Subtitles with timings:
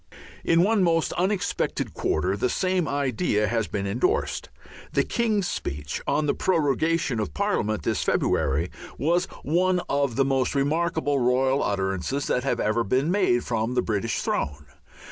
[0.43, 4.49] In one most unexpected quarter the same idea has been endorsed.
[4.93, 10.55] The King's Speech on the prorogation of Parliament this February was one of the most
[10.55, 14.65] remarkable royal utterances that have ever been made from the British throne.